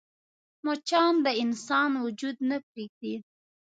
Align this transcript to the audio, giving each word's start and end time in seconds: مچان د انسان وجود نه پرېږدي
مچان 0.65 1.13
د 1.25 1.27
انسان 1.43 1.91
وجود 2.03 2.37
نه 2.49 2.57
پرېږدي 2.67 3.15